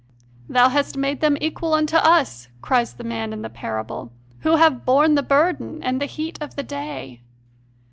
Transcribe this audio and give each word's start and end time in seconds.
"Thou 0.49 0.69
hast 0.69 0.97
made 0.97 1.21
them 1.21 1.37
equal 1.39 1.75
unto 1.75 1.97
us," 1.97 2.47
cries 2.63 2.93
the 2.95 3.03
man 3.03 3.33
in 3.33 3.43
the 3.43 3.51
parable, 3.51 4.11
"who 4.39 4.55
have 4.55 4.83
borne 4.83 5.13
the 5.13 5.21
burden 5.21 5.83
and 5.83 6.01
heat 6.01 6.41
of 6.41 6.55
the 6.55 6.63
day!" 6.63 7.21